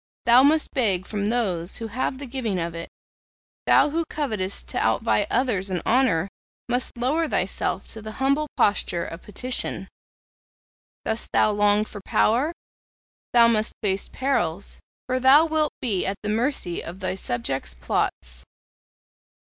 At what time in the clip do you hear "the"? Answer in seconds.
2.17-2.25, 8.01-8.13, 16.23-16.29